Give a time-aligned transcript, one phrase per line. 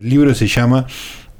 [0.00, 0.86] El libro se llama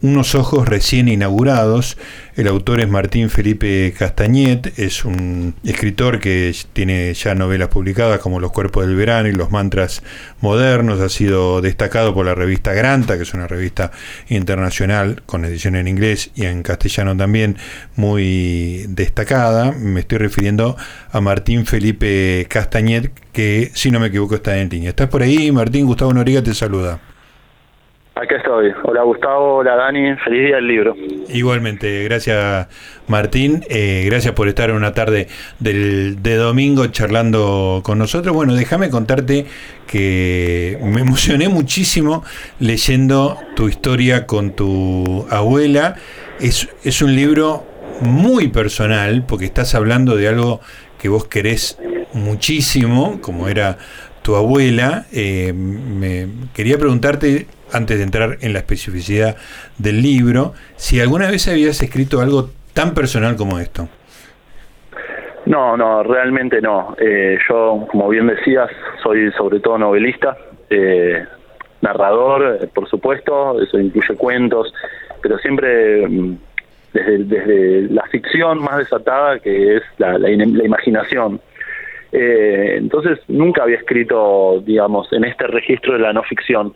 [0.02, 1.96] Unos ojos recién inaugurados.
[2.34, 8.40] El autor es Martín Felipe Castañet, es un escritor que tiene ya novelas publicadas como
[8.40, 10.02] Los cuerpos del verano y Los mantras
[10.40, 10.98] modernos.
[10.98, 13.92] Ha sido destacado por la revista Granta, que es una revista
[14.28, 17.58] internacional con edición en inglés y en castellano también
[17.94, 19.70] muy destacada.
[19.70, 20.76] Me estoy refiriendo
[21.12, 24.90] a Martín Felipe Castañet, que si no me equivoco está en línea.
[24.90, 25.52] ¿Estás por ahí?
[25.52, 27.00] Martín Gustavo Noriga te saluda.
[28.20, 28.72] Acá estoy.
[28.82, 30.96] Hola Gustavo, hola Dani, feliz día del libro.
[31.28, 32.66] Igualmente, gracias
[33.06, 35.28] Martín, eh, gracias por estar una tarde
[35.60, 38.34] del, de domingo charlando con nosotros.
[38.34, 39.46] Bueno, déjame contarte
[39.86, 42.24] que me emocioné muchísimo
[42.58, 45.94] leyendo tu historia con tu abuela.
[46.40, 47.64] Es, es un libro
[48.00, 50.60] muy personal porque estás hablando de algo
[51.00, 51.78] que vos querés
[52.14, 53.78] muchísimo, como era
[54.22, 55.06] tu abuela.
[55.12, 59.36] Eh, me quería preguntarte antes de entrar en la especificidad
[59.78, 63.88] del libro, si alguna vez habías escrito algo tan personal como esto.
[65.46, 66.94] No, no, realmente no.
[67.00, 68.70] Eh, yo, como bien decías,
[69.02, 70.36] soy sobre todo novelista,
[70.68, 71.24] eh,
[71.80, 74.72] narrador, eh, por supuesto, eso incluye cuentos,
[75.22, 76.36] pero siempre mm,
[76.92, 81.40] desde, desde la ficción más desatada que es la, la, la imaginación.
[82.12, 86.74] Eh, entonces nunca había escrito, digamos, en este registro de la no ficción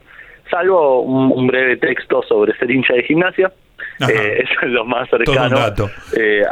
[0.50, 3.52] salvo un, breve texto sobre ser hincha de gimnasia.
[4.08, 5.56] Eh, eso es lo más cercano.
[6.16, 6.42] Eh,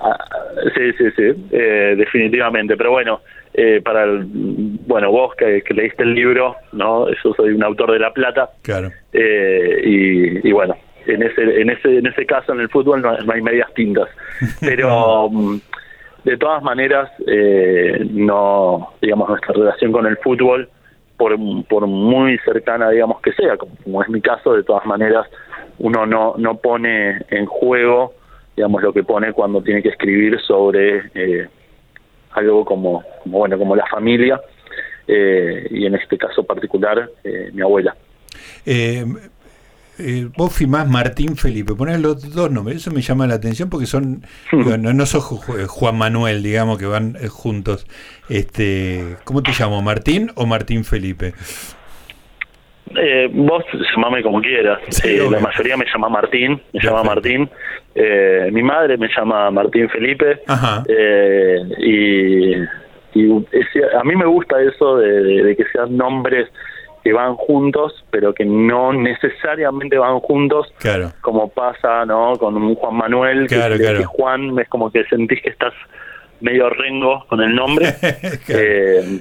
[0.75, 2.77] sí, sí, sí, eh, definitivamente.
[2.77, 3.21] Pero bueno,
[3.55, 7.99] eh, para el, bueno vos que, leíste el libro, no, yo soy un autor de
[7.99, 8.51] La Plata.
[8.63, 8.91] Claro.
[9.13, 13.43] Y, y, bueno, en ese, en ese, en ese caso en el fútbol no, hay
[13.43, 14.09] medias tintas.
[14.61, 15.61] Pero mm,
[16.25, 17.11] de todas maneras,
[18.11, 20.69] no, digamos, nuestra relación con el fútbol
[21.21, 21.37] por,
[21.69, 25.27] por muy cercana, digamos, que sea, como, es mi caso, de todas maneras,
[25.79, 28.15] uno no, no pone en juego,
[28.57, 31.47] digamos, lo que pone cuando tiene que escribir sobre eh,
[32.31, 34.41] algo como, bueno, como la familia,
[35.07, 37.95] eh, y en este caso particular, eh, mi abuela.
[40.01, 43.69] Eh, eh, vos firmás Martín Felipe, ponés los dos nombres, eso me llama la atención
[43.71, 44.23] porque son,
[44.53, 47.87] no, no sos Juan Manuel, digamos, que van eh, juntos.
[48.29, 51.35] Este, ¿Cómo te llamo, Martín o Martín Felipe?
[52.97, 53.63] Eh, vos
[53.95, 54.81] llamame como quieras.
[55.05, 57.49] Eh, la mayoría me llama Martín, me llama Martín.
[57.95, 60.43] Eh, mi madre me llama Martín Felipe.
[60.89, 62.55] Eh, y,
[63.15, 63.47] y
[63.97, 66.49] a mí me gusta eso de, de, de que sean nombres
[67.03, 71.13] que van juntos, pero que no necesariamente van juntos, claro.
[71.21, 73.99] como pasa no con un Juan Manuel, claro, que, claro.
[73.99, 75.73] que, Juan es como que sentís que estás
[76.41, 77.95] medio rengo con el nombre.
[78.49, 79.21] eh,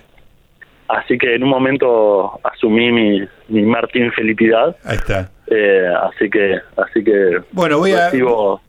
[0.87, 4.75] así que en un momento asumí mi, mi Martín Felipidad.
[4.83, 5.29] Ahí está.
[5.51, 7.39] Eh, así que, así que.
[7.51, 8.11] Bueno, voy a,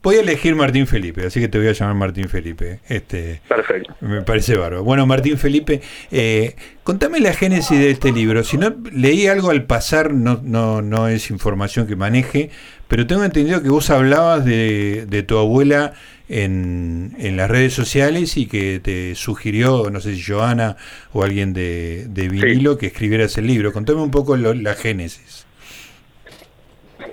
[0.01, 2.79] voy a elegir Martín Felipe, así que te voy a llamar Martín Felipe.
[2.89, 3.95] Este, Perfecto.
[4.01, 4.83] Me parece bárbaro.
[4.83, 5.81] Bueno, Martín Felipe,
[6.11, 8.43] eh, contame la génesis de este libro.
[8.43, 12.49] Si no leí algo al pasar, no, no, no es información que maneje,
[12.87, 15.93] pero tengo entendido que vos hablabas de, de tu abuela
[16.29, 20.77] en, en, las redes sociales y que te sugirió, no sé si Joana
[21.13, 22.79] o alguien de, de vinilo, sí.
[22.79, 23.71] que escribieras el libro.
[23.71, 25.45] Contame un poco lo, la génesis.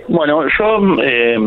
[0.09, 1.37] Bueno, yo eh,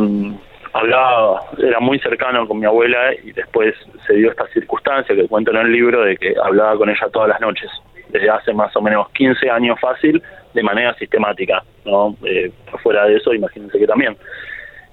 [0.72, 3.74] hablaba, era muy cercano con mi abuela y después
[4.06, 7.28] se dio esta circunstancia que cuento en el libro de que hablaba con ella todas
[7.28, 7.68] las noches,
[8.10, 10.22] desde hace más o menos 15 años fácil,
[10.54, 12.16] de manera sistemática, ¿no?
[12.24, 12.52] Eh,
[12.84, 14.16] fuera de eso, imagínense que también.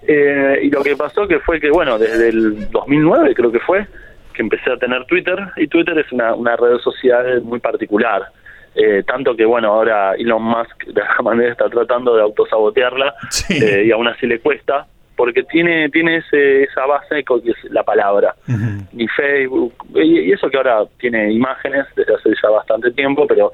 [0.07, 3.86] Eh, y lo que pasó que fue que, bueno, desde el 2009 creo que fue,
[4.34, 8.31] que empecé a tener Twitter, y Twitter es una, una red social muy particular.
[8.75, 13.57] Eh, tanto que bueno ahora Elon Musk de alguna manera está tratando de autosabotearla sí.
[13.63, 14.85] eh, y aún así le cuesta
[15.16, 18.88] porque tiene tiene ese, esa base que es la palabra uh -huh.
[18.94, 23.52] ni Facebook y, y, eso que ahora tiene imágenes desde hace ya bastante tiempo pero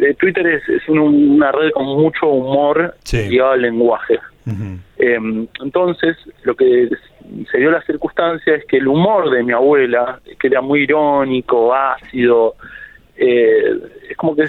[0.00, 3.28] eh, Twitter es, es un, una red con mucho humor sí.
[3.28, 5.48] ligado al lenguaje uh -huh.
[5.62, 6.88] entonces lo que
[7.50, 11.74] se dio la circunstancia es que el humor de mi abuela que era muy irónico
[11.74, 12.54] ácido
[13.18, 13.78] eh,
[14.10, 14.48] es como que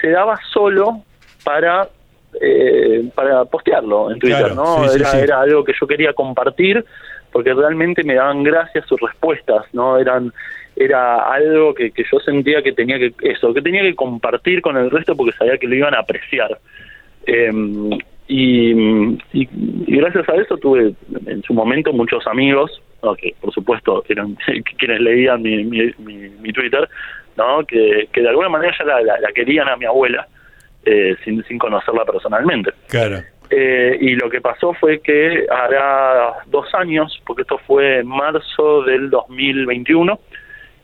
[0.00, 1.02] se daba solo
[1.44, 1.88] para
[2.40, 4.88] eh, para postearlo en Twitter, claro, ¿no?
[4.88, 6.84] Sí, era, sí, era algo que yo quería compartir
[7.32, 9.98] porque realmente me daban gracias sus respuestas, ¿no?
[9.98, 10.32] Eran
[10.74, 14.76] era algo que, que yo sentía que tenía que eso, que tenía que compartir con
[14.76, 16.58] el resto porque sabía que lo iban a apreciar.
[17.26, 17.50] Eh,
[18.28, 20.94] y, y, y, gracias a eso tuve
[21.26, 23.14] en su momento muchos amigos, ¿no?
[23.14, 24.36] que por supuesto eran
[24.78, 26.88] quienes leían mi, mi, mi, mi Twitter,
[27.36, 27.64] ¿no?
[27.66, 30.26] que, que de alguna manera ya la, la, la querían a mi abuela
[30.84, 32.72] eh, sin, sin conocerla personalmente.
[32.88, 33.22] Claro.
[33.50, 38.82] Eh, y lo que pasó fue que hará dos años, porque esto fue en marzo
[38.82, 40.18] del 2021,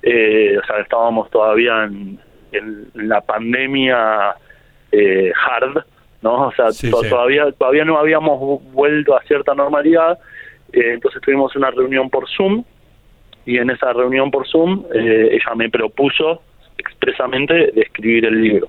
[0.02, 2.20] eh, o sea, estábamos todavía en,
[2.94, 4.34] la pandemia
[4.92, 5.84] eh, hard,
[6.20, 6.48] ¿no?
[6.48, 6.66] O sea,
[7.08, 10.18] todavía todavía no habíamos vuelto a cierta normalidad,
[10.72, 12.64] eh, entonces tuvimos una reunión por Zoom
[13.44, 16.42] y en esa reunión por Zoom ella me propuso
[16.78, 18.68] expresamente de escribir el libro.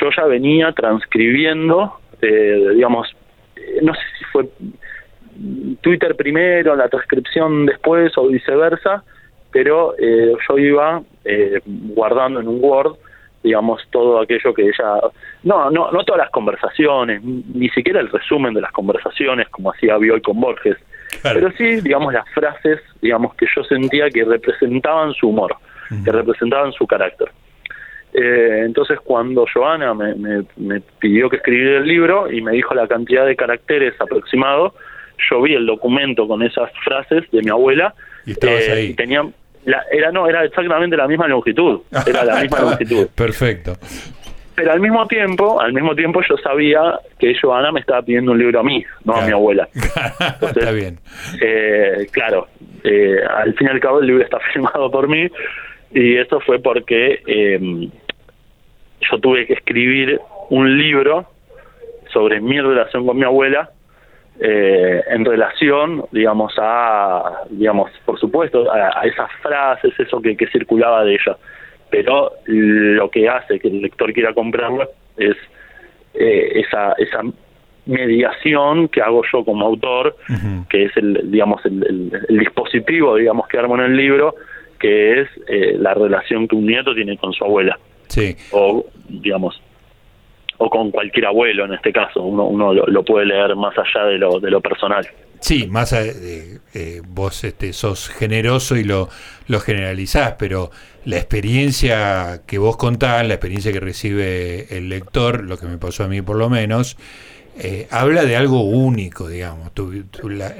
[0.00, 3.08] Yo ya venía transcribiendo este, digamos,
[3.82, 4.48] no sé si fue
[5.80, 9.02] Twitter primero, la transcripción después o viceversa,
[9.50, 12.96] pero eh, yo iba eh, guardando en un Word,
[13.42, 15.00] digamos, todo aquello que ella...
[15.42, 19.96] No, no, no todas las conversaciones, ni siquiera el resumen de las conversaciones como hacía
[19.96, 20.76] hoy con Borges,
[21.22, 25.56] pero sí, digamos, las frases, digamos, que yo sentía que representaban su humor,
[26.04, 27.28] que representaban su carácter.
[28.14, 30.14] Eh, entonces cuando Joana me,
[30.56, 34.74] me, pidió que escribiera el libro y me dijo la cantidad de caracteres aproximado,
[35.30, 37.94] yo vi el documento con esas frases de mi abuela
[38.26, 39.26] y, eh, tenía
[39.64, 43.06] la, era no era exactamente la misma longitud era la misma longitud.
[43.14, 43.76] perfecto
[44.54, 48.38] pero al mismo tiempo al mismo tiempo yo sabía que Joana me estaba pidiendo un
[48.38, 49.68] libro a mí no a mi abuela.
[50.40, 50.98] Está bien.
[51.40, 52.48] eh, claro
[53.36, 55.28] al fin y al cabo el libro está firmado por mí
[55.92, 57.88] y eso fue porque eh,
[59.10, 60.20] yo tuve que escribir
[60.50, 61.26] un libro
[62.12, 63.70] sobre mi relación con mi abuela
[64.40, 71.04] eh, en relación, digamos, a, digamos, por supuesto, a, esas frases, eso que, que, circulaba
[71.04, 71.36] de ella.
[71.92, 75.36] Pero lo que hace que el lector quiera comprarlo es
[76.14, 77.20] eh, esa, esa
[77.84, 80.16] mediación que hago yo como autor,
[80.70, 84.34] que es el, digamos, el, el, dispositivo, digamos, que armo en el libro,
[84.80, 87.78] que es eh, la relación que un nieto tiene con su abuela.
[88.08, 88.34] Sí.
[88.52, 89.60] O, digamos,
[90.58, 94.18] o con cualquier abuelo en este caso, uno, uno lo, puede leer más allá de
[94.18, 95.06] lo, de lo personal.
[95.40, 99.08] Sí, más eh, eh, vos este, sos generoso y lo,
[99.48, 100.70] lo generalizás, pero
[101.04, 106.04] la experiencia que vos contás, la experiencia que recibe el lector, lo que me pasó
[106.04, 106.96] a mí por lo menos,
[107.58, 109.72] eh, habla de algo único, digamos.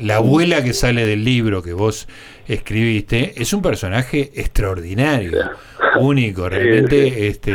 [0.00, 2.06] la, abuela que sale del libro que vos
[2.46, 5.52] escribiste es un personaje extraordinario,
[6.00, 7.28] único, realmente.
[7.28, 7.54] Este,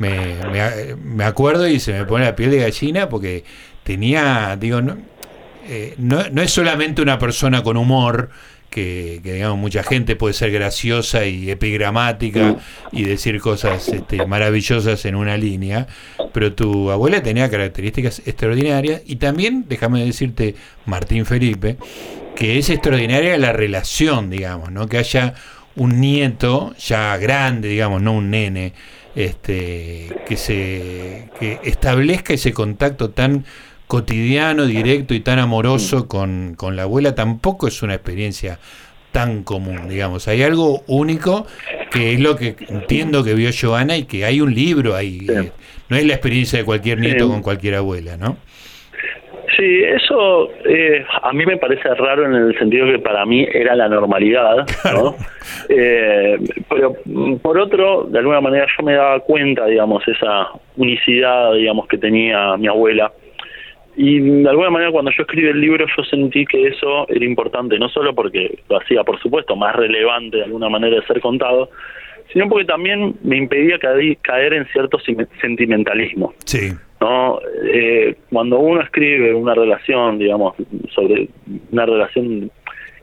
[0.00, 3.44] me, me, acuerdo y se me pone la piel de gallina porque
[3.84, 4.96] tenía, digo, no,
[5.68, 8.30] eh, no, no es solamente una persona con humor,
[8.70, 12.56] que, digamos mucha gente puede ser graciosa y epigramática
[12.92, 15.86] y decir cosas este, maravillosas en una línea,
[16.32, 20.54] pero tu abuela tenía características extraordinarias y también, déjame decirte,
[20.86, 21.76] Martín Felipe,
[22.36, 24.86] que es extraordinaria la relación, digamos, ¿no?
[24.88, 25.34] Que haya
[25.76, 28.72] un nieto ya grande, digamos, no un nene,
[29.14, 33.44] este, que se que establezca ese contacto tan
[33.86, 38.60] cotidiano, directo y tan amoroso con, con la abuela tampoco es una experiencia
[39.10, 40.28] tan común, digamos.
[40.28, 41.46] Hay algo único
[41.90, 45.26] que es lo que entiendo que vio Joana y que hay un libro ahí.
[45.88, 48.36] No es la experiencia de cualquier nieto con cualquier abuela, ¿no?
[49.60, 53.76] Sí, eso eh, a mí me parece raro en el sentido que para mí era
[53.76, 55.16] la normalidad, ¿no?
[55.68, 56.36] Eh,
[56.68, 56.96] pero
[57.42, 62.56] por otro, de alguna manera yo me daba cuenta, digamos, esa unicidad, digamos, que tenía
[62.56, 63.12] mi abuela
[63.96, 67.78] y de alguna manera cuando yo escribí el libro yo sentí que eso era importante,
[67.78, 71.70] no solo porque lo hacía, por supuesto, más relevante de alguna manera de ser contado,
[72.32, 74.98] sino porque también me impedía caer en cierto
[75.40, 76.34] sentimentalismo.
[76.44, 76.70] Sí.
[77.00, 77.40] ¿No?
[77.64, 80.54] Eh, cuando uno escribe una relación, digamos,
[80.94, 81.28] sobre
[81.72, 82.50] una relación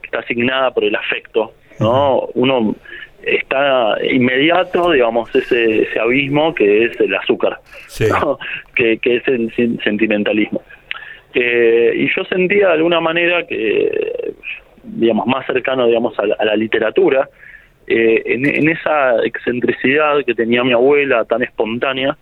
[0.01, 2.29] que está asignada por el afecto, ¿no?
[2.35, 2.75] Uno
[3.23, 7.59] está inmediato, digamos, ese, ese abismo que es el azúcar,
[8.75, 9.51] que, que es el
[9.83, 10.61] sentimentalismo.
[11.33, 14.33] Eh, y yo sentía de alguna manera que,
[14.83, 17.29] digamos, más cercano, digamos, a la, literatura,
[17.85, 22.17] eh, en, esa excentricidad que tenía mi abuela tan espontánea,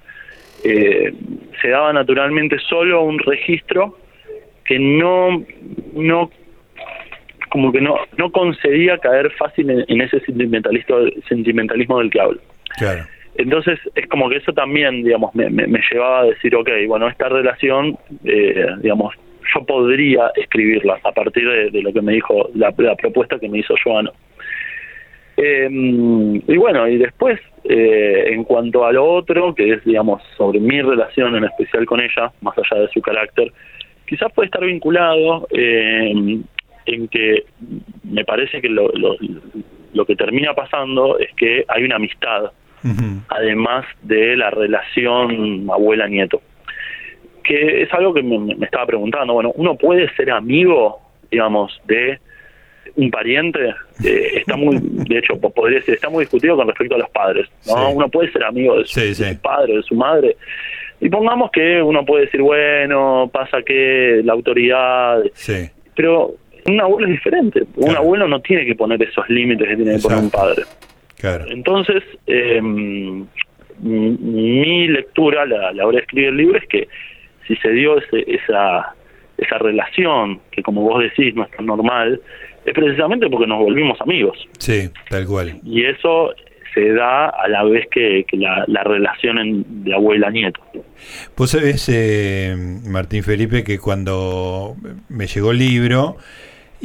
[0.65, 1.13] eh,
[1.61, 3.97] se daba naturalmente solo un registro
[4.65, 5.45] que no,
[5.93, 6.31] no
[7.49, 12.41] como que no, no concedía caer fácil en, en ese sentimentalismo del que hablo.
[12.77, 13.05] Claro.
[13.35, 17.29] Entonces es como que eso también, digamos, me, me, llevaba a decir, ok, bueno, esta
[17.29, 19.13] relación, eh, digamos,
[19.53, 23.75] yo podría escribirla a partir de, lo que me dijo, la, propuesta que me hizo
[23.83, 24.11] Joano.
[25.37, 30.59] Eh, y bueno, y después, eh, en cuanto a lo otro, que es, digamos, sobre
[30.59, 33.51] mi relación en especial con ella, más allá de su carácter,
[34.07, 36.39] quizás puede estar vinculado eh,
[36.85, 37.43] en que
[38.03, 39.15] me parece que lo, lo,
[39.93, 42.51] lo que termina pasando es que hay una amistad
[43.29, 46.39] además de la relación abuela-nieto.
[47.43, 49.33] que es algo que me, me estaba preguntando.
[49.33, 50.99] Bueno, ¿uno puede ser amigo,
[51.31, 52.19] digamos, de
[52.95, 53.69] un pariente?
[54.03, 57.47] Eh, está muy, de hecho, podría decir, está muy discutido con respecto a los padres.
[57.67, 57.73] ¿no?
[57.87, 57.93] Sí.
[57.95, 60.35] Uno puede ser amigo de su, Sí, de su padre, de su madre.
[61.01, 65.21] Y pongamos que uno puede decir, bueno, pasa que la autoridad...
[65.33, 66.35] Sí, Pero
[66.67, 67.63] un abuelo es diferente.
[67.75, 70.63] Un abuelo no tiene que poner esos límites que tiene que poner un padre.
[71.19, 71.45] claro.
[71.49, 72.61] Entonces, eh,
[73.81, 76.87] mi lectura a la, la hora de escribir el libro es que
[77.47, 78.95] si se dio ese- esa,
[79.37, 82.21] esa relación, que como vos decís no es tan normal,
[82.65, 84.37] es precisamente porque nos volvimos amigos.
[84.59, 85.59] Sí, tal cual.
[85.63, 86.31] Y eso
[86.73, 90.59] se da a la vez que, que la, la relación en- de abuela-nieto.
[91.37, 92.53] Vos sabés, eh,
[92.87, 94.75] Martín Felipe, que cuando
[95.09, 96.17] me llegó el libro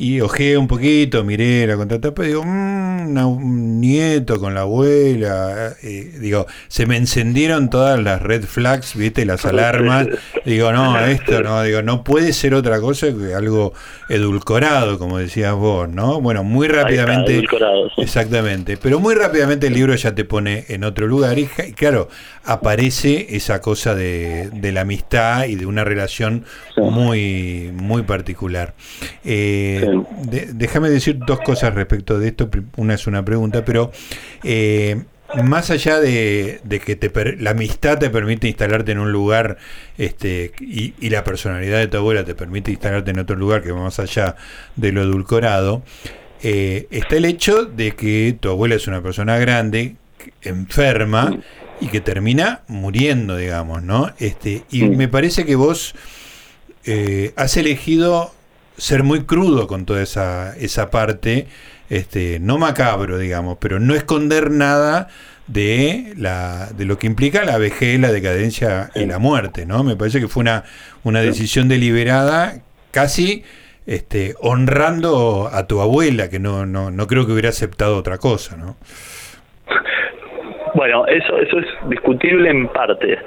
[0.01, 5.75] y ojeé un poquito, miré la contratapa y digo, mmm, un nieto con la abuela.
[5.83, 10.07] eh, digo, se me encendieron todas las red flags, viste, las alarmas.
[10.47, 13.75] Digo, no, esto no, digo, no puede ser otra cosa que algo
[14.09, 16.21] edulcorado, como decías vos, ¿no?
[16.21, 17.35] Bueno, muy está, rápidamente.
[17.35, 17.91] edulcorado.
[17.99, 22.09] Exactamente, pero muy rápidamente el libro ya te pone en otro lugar y, y claro,
[22.45, 26.45] aparece esa cosa de, de la amistad y de una relación
[26.77, 28.73] muy, muy particular.
[29.25, 29.90] Eh,
[30.25, 33.91] De- déjame decir dos cosas respecto de esto, una es una pregunta, pero
[34.43, 35.03] eh,
[35.45, 39.59] más allá de, de que te per- la amistad te permite instalarte en un lugar
[39.99, 43.71] este, y, y la personalidad de tu abuela te permite instalarte en otro lugar que
[43.73, 44.37] va más allá
[44.77, 45.83] de lo edulcorado,
[46.43, 49.97] eh, está el hecho de que tu abuela es una persona grande,
[50.43, 51.39] enferma
[51.81, 54.11] y que termina muriendo, digamos, ¿no?
[54.19, 55.95] Este, y me parece que vos
[56.85, 58.35] eh, has elegido
[58.81, 61.47] ser muy crudo con toda esa, esa parte,
[61.91, 65.09] este, no macabro, digamos, pero no esconder nada
[65.47, 69.85] de la de lo que implica la vejez, la decadencia y la muerte, ¿no?
[69.85, 70.65] Me parece que fue una,
[71.05, 72.55] una decisión deliberada,
[72.91, 73.45] casi
[73.87, 78.57] este, honrando a tu abuela, que no, no, no creo que hubiera aceptado otra cosa,
[78.57, 78.77] ¿no?
[80.75, 83.19] Bueno, eso, eso es discutible en parte.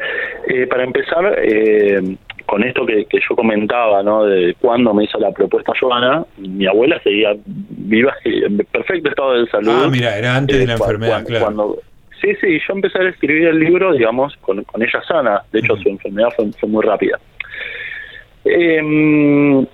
[0.48, 4.26] Eh, para empezar, eh, con esto que, que yo comentaba, ¿no?
[4.26, 9.48] De cuando me hizo la propuesta Joana, mi abuela seguía viva en perfecto estado de
[9.50, 9.72] salud.
[9.86, 11.46] Ah, mira, era antes de la Eh, enfermedad, claro.
[11.46, 11.78] cuando-
[12.22, 15.42] sí, sí, yo empecé a escribir el libro, digamos, con, con ella sana.
[15.52, 17.20] De hecho, su enfermedad fue, fue muy rápida.
[18.46, 19.66] Eh,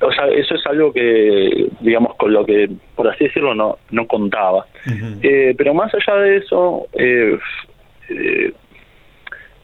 [0.00, 4.06] o sea, eso es algo que, digamos, con lo que, por así decirlo, no, no
[4.06, 4.66] contaba.
[5.22, 7.36] Eh, pero más allá de eso, eh,
[8.10, 8.52] eh,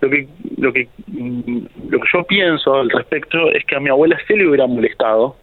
[0.05, 1.59] lo que lo que mm,
[1.89, 5.37] lo que yo pienso al respecto es que a mi abuela sí le hubiera molestado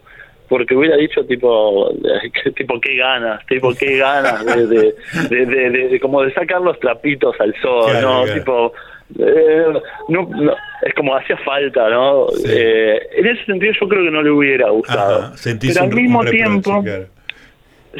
[0.48, 1.90] porque hubiera dicho tipo
[2.56, 4.94] tipo qué ganas tipo qué ganas de
[5.30, 8.38] de, de, como de sacar los trapitos al sol Claro, no claro.
[8.38, 8.72] tipo
[9.18, 9.64] eh,
[10.08, 12.48] no, no, es como hacía falta no Sí.
[12.48, 16.24] Eh, en ese sentido yo creo que no le hubiera gustado Ajá, pero al mismo
[16.24, 17.06] tiempo claro.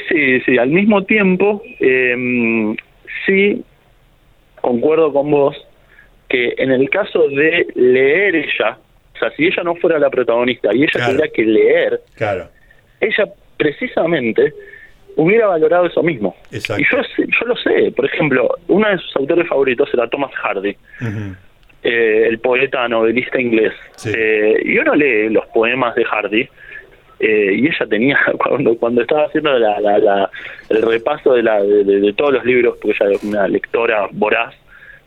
[0.08, 2.74] Sí, sí, al mismo tiempo, eh,
[3.26, 3.62] sí
[4.60, 5.56] concuerdo con vos
[6.32, 8.78] que en el caso de leer ella,
[9.14, 11.12] o sea, si ella no fuera la protagonista y ella Claro.
[11.12, 12.48] tuviera que leer, Claro,
[13.00, 13.24] ella
[13.56, 14.52] precisamente
[15.16, 16.34] hubiera valorado eso mismo.
[16.50, 16.82] Exacto.
[16.82, 20.74] Y yo, yo lo sé, por ejemplo, uno de sus autores favoritos era Thomas Hardy,
[21.82, 23.72] eh, el poeta novelista inglés.
[23.96, 24.10] Sí.
[24.16, 26.48] Eh, y uno lee los poemas de Hardy
[27.20, 30.30] eh, y ella tenía, cuando, cuando estaba haciendo la, la- la-
[30.70, 34.08] el repaso de, la, de, de- de todos los libros, porque ella es una lectora
[34.12, 34.54] voraz,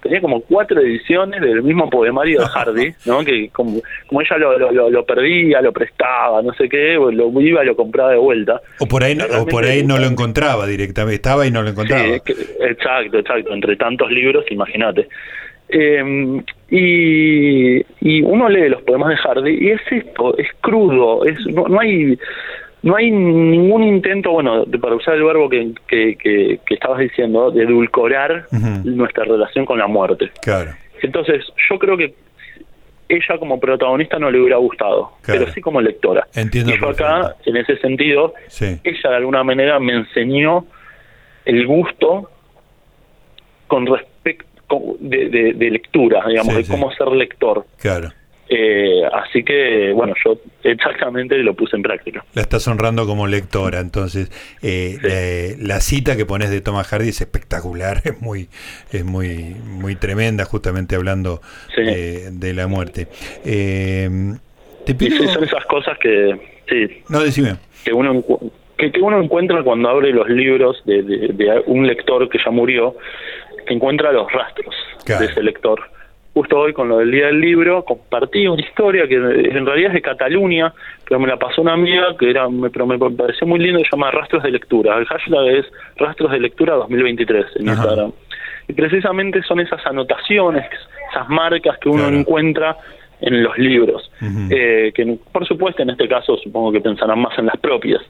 [0.06, 3.24] tenía como cuatro ediciones del mismo poemario de Hardy, ¿no?
[3.26, 7.64] que como, como ella lo, lo, lo- perdía, lo prestaba, no sé qué, lo iba
[7.64, 8.62] y lo compraba de vuelta.
[8.80, 11.70] O por ahí, no- o por ahí no lo encontraba directamente, estaba y no lo
[11.70, 12.04] encontraba.
[12.04, 15.08] Sí, que- exacto, exacto, entre tantos libros, imagínate.
[15.68, 21.38] Eh, y, y uno lee los poemas de Hardy y es esto, es crudo, es
[21.48, 22.18] no, no hay
[22.86, 27.00] no hay ningún intento, bueno, de- para usar el verbo que, que, que, que estabas
[27.00, 28.46] diciendo, de edulcorar
[28.84, 30.30] nuestra relación con la muerte.
[30.42, 32.14] Claro, Entonces, yo creo que
[33.10, 35.42] ella como protagonista no le hubiera gustado, Claro.
[35.42, 36.28] pero sí como lectora.
[36.36, 38.80] Entiendo y yo acá, en ese sentido, sí.
[38.84, 40.66] ella de alguna manera me enseñó
[41.46, 42.30] el gusto
[43.68, 46.72] con respecto de, de- de lectura, digamos, Sí, de sí.
[46.72, 47.66] cómo ser lector.
[47.80, 48.10] Claro.
[48.48, 52.24] Eh, así que, bueno, yo exactamente lo puse en práctica.
[52.36, 57.10] La estás honrando como lectora, entonces eh, la, la cita que pones de Thomas Hardy
[57.10, 58.48] es espectacular, es muy,
[58.92, 61.42] es muy, muy tremenda, justamente hablando
[61.76, 61.82] Sí.
[61.88, 63.08] eh, de la muerte.
[63.44, 64.10] Eh,
[64.86, 66.36] te pido, son esas cosas que,
[66.70, 68.24] sí, no decime, que uno
[68.78, 72.52] que, que uno encuentra cuando abre los libros de, de- de un lector que ya
[72.52, 72.96] murió,
[73.66, 74.76] que encuentra los rastros
[75.06, 75.26] Claro.
[75.26, 75.80] de ese lector.
[76.36, 79.94] Justo hoy con lo del Día del Libro, compartí una historia que en realidad es
[79.94, 80.74] de Cataluña,
[81.08, 83.86] pero me la pasó una amiga que era me, pero me pareció muy lindo, se
[83.90, 84.98] llama Rastros de Lectura.
[84.98, 85.66] El hashtag es
[85.96, 88.12] Rastros de Lectura 2023 en Instagram.
[88.68, 90.66] Y precisamente son esas anotaciones,
[91.10, 92.76] esas marcas que uno encuentra
[93.22, 94.12] en los libros,
[94.50, 98.02] eh, que por supuesto en este caso supongo que pensarán más en las propias.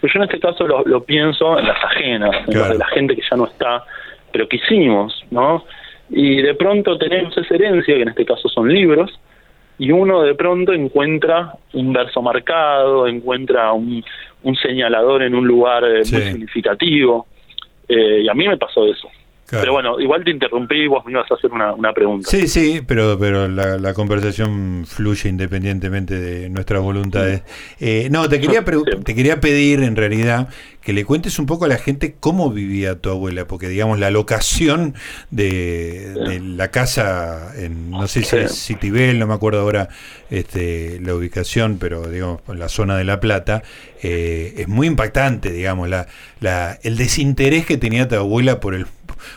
[0.00, 3.14] Pero yo en este caso lo, pienso en las ajenas, en las de la gente
[3.14, 3.84] que ya no está,
[4.32, 5.64] pero que hicimos, ¿no?
[6.10, 9.10] Y de pronto tenemos esa herencia, que en este caso son libros,
[9.78, 14.04] y uno de pronto encuentra un verso marcado, encuentra un,
[14.42, 17.26] un señalador en un lugar eh, muy significativo.
[17.88, 19.08] Eh, y a mí me pasó eso.
[19.50, 22.28] Pero bueno, igual te interrumpí y vos me ibas a hacer una, una pregunta.
[22.28, 27.42] Sí, sí, pero, pero la, la, conversación fluye independientemente de nuestras voluntades.
[27.80, 30.48] Eh, no, te quería, te quería pedir en realidad
[30.88, 34.10] que le cuentes un poco a la gente cómo vivía tu abuela, porque digamos la
[34.10, 34.94] locación
[35.30, 39.90] de, la casa, en, no sé si es Citibel, no me acuerdo ahora
[40.30, 43.62] este, la ubicación, pero digamos en la zona de La Plata,
[44.02, 46.06] eh, es muy impactante, digamos, la,
[46.40, 48.86] la, el desinterés que tenía tu abuela por el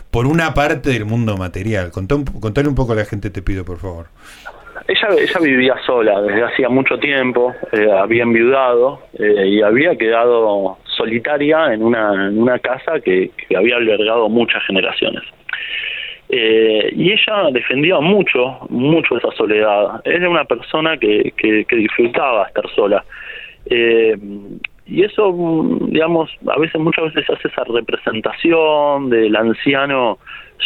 [0.09, 1.91] por una parte del mundo material.
[1.91, 4.07] contale un poco a la gente, te pido, por favor.
[4.91, 10.79] Ella, ella vivía sola desde hacía mucho tiempo, eh, había enviudado eh, y había quedado
[10.83, 15.23] solitaria en una, en una casa que, había albergado muchas generaciones.
[16.27, 20.01] Eh, y ella defendía mucho, mucho esa soledad.
[20.03, 23.05] Era una persona que, que, disfrutaba estar sola.
[23.67, 24.17] Eh,
[24.87, 25.33] y eso,
[25.87, 30.17] digamos, a veces, muchas veces hace esa representación del anciano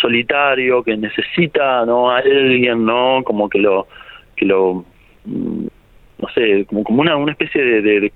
[0.02, 2.10] solitario que necesita, ¿no?
[2.10, 3.22] A alguien, ¿no?
[3.24, 3.88] Como que lo,
[4.36, 4.86] que lo,
[5.26, 5.68] mm,
[6.20, 8.12] no sé, como, como una, una especie de,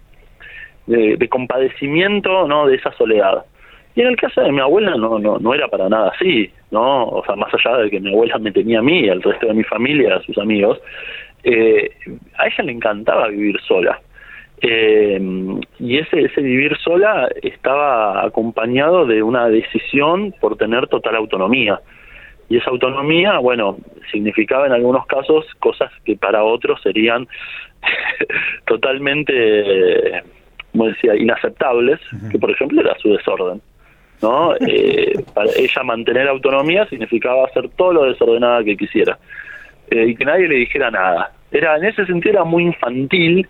[0.88, 2.68] de, de, compadecimiento, ¿no?
[2.68, 3.46] De esa soledad.
[3.96, 7.06] Y en el caso de mi abuela no, no, no era para nada así, ¿no?
[7.06, 9.54] O sea, más allá de que mi abuela me tenía a mí al resto de
[9.54, 10.80] mi familia, a sus amigos,
[11.44, 11.92] eh,
[12.38, 14.00] a ella le encantaba vivir sola
[14.62, 15.20] eh,
[15.80, 21.79] y ese, ese vivir sola estaba acompañado de una decisión por tener total autonomía.
[22.50, 23.77] Y esa autonomía, bueno,
[24.12, 27.27] significaba en algunos casos cosas que para otros serían
[28.66, 30.24] totalmente,
[30.72, 32.00] como decía, inaceptables,
[32.31, 33.62] que por ejemplo era su desorden.
[34.22, 34.53] ¿no?
[34.68, 39.18] Eh, para ella mantener autonomía significaba hacer todo lo desordenada que quisiera
[39.90, 41.31] eh, y que nadie le dijera nada.
[41.51, 43.48] Era en ese sentido era muy infantil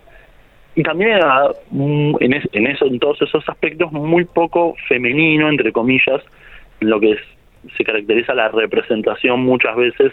[0.76, 2.16] y también era, en,
[2.52, 6.22] en, eso, en todos esos aspectos, muy poco femenino, entre comillas,
[6.80, 7.16] en lo que
[7.76, 10.12] se caracteriza la representación muchas veces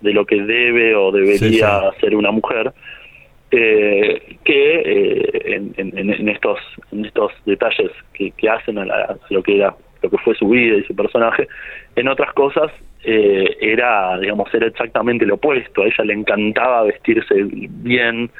[0.00, 2.72] de lo que debe o debería ser una mujer,
[3.50, 6.58] eh, que eh, en, estos
[6.92, 10.84] en estos detalles que, hacen a, lo que era lo que fue su vida y
[10.84, 11.46] su personaje,
[11.96, 12.72] en otras cosas
[13.02, 15.82] eh, era, digamos, era exactamente lo opuesto.
[15.82, 18.30] A ella le encantaba vestirse bien,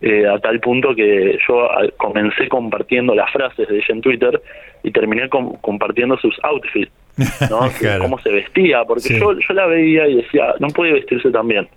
[0.00, 4.40] eh, a tal punto que yo comencé compartiendo las frases de ella en Twitter
[4.84, 6.92] y terminé compartiendo sus outfits,
[7.50, 7.68] ¿no?
[8.00, 11.68] cómo se vestía, porque yo, yo la veía y decía, no puede vestirse tan bien.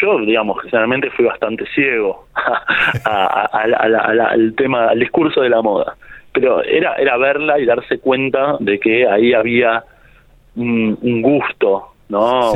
[0.00, 2.26] Yo, digamos, generalmente fui bastante ciego
[3.04, 5.96] al tema, al discurso de la moda.
[6.32, 9.84] Pero era, era verla y darse cuenta de que ahí había
[10.56, 12.52] un, un gusto ¿no?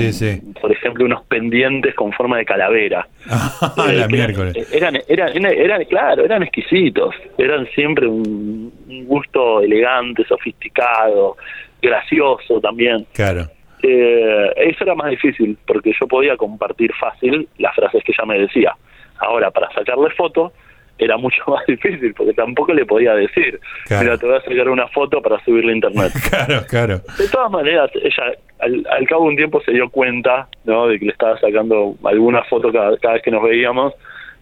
[0.61, 3.09] Por ejemplo, unos pendientes con forma de calavera.
[3.29, 4.55] Ah, eh, miércoles.
[4.73, 7.15] Eran, eran, eran, claro, eran exquisitos.
[7.39, 8.73] Eran siempre un,
[9.07, 11.37] gusto elegante, sofisticado,
[11.87, 13.07] gracioso también.
[13.13, 13.47] Claro.
[13.83, 18.39] Eh, eso era más difícil, porque yo podía compartir fácil las frases que ella me
[18.41, 18.77] decía.
[19.19, 20.53] Ahora, para sacarle fotos,
[20.99, 24.89] era mucho más difícil porque tampoco le podía decir, mira, te voy a sacar una
[24.89, 26.13] foto para subirla a internet.
[26.31, 27.01] claro, claro.
[27.19, 30.89] De todas maneras, ella al, cabo de un tiempo se dio cuenta, ¿no?
[30.89, 33.93] De que le estaba sacando alguna foto cada, vez que nos veíamos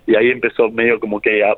[0.06, 1.54] y ahí empezó medio como que a,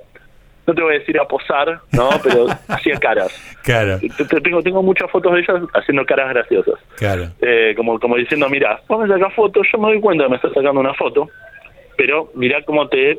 [0.66, 2.10] no te voy a decir a posar, ¿no?
[2.22, 3.58] Pero hacía caras.
[3.62, 3.98] Claro.
[4.42, 6.74] Tengo, tengo muchas fotos de ellas haciendo caras graciosas.
[6.96, 7.28] Claro.
[7.40, 10.36] Eh, como, como diciendo, mira, vos me sacas fotos, yo me doy cuenta que me
[10.36, 11.28] estás sacando una foto,
[11.96, 13.18] pero mira cómo te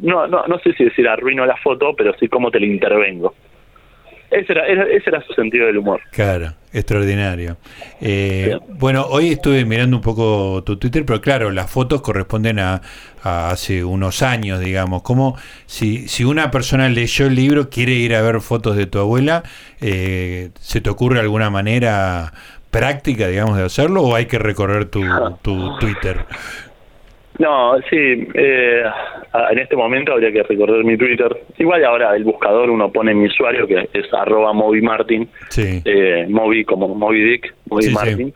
[0.00, 3.34] no, no, no sé si decir arruino la foto, pero sí cómo te la intervengo.
[4.30, 6.00] Ese era, ese era su sentido del humor.
[6.12, 7.56] Claro, extraordinario.
[8.00, 12.80] Eh, bueno, hoy estuve mirando un poco tu Twitter, pero claro, las fotos corresponden a,
[13.22, 15.02] hace unos años, digamos.
[15.02, 19.00] Como si, si una persona leyó el libro, quiere ir a ver fotos de tu
[19.00, 19.42] abuela,
[19.80, 22.32] eh, ¿se te ocurre alguna manera
[22.70, 25.02] práctica, digamos, de hacerlo o hay que recorrer tu,
[25.42, 26.24] tu Twitter?
[27.40, 28.82] No, sí, eh,
[29.50, 31.34] en este momento habría que recordar mi Twitter.
[31.56, 35.80] Igual ahora el buscador uno pone mi usuario que es arroba Moby Martin, sí.
[35.86, 38.34] eh, Moby como Moby Dick, Moby Martin.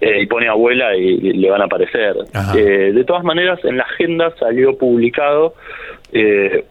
[0.00, 2.16] y pone abuela y, le van a aparecer.
[2.52, 5.54] de todas maneras, en la agenda salió publicado
[6.12, 6.64] el,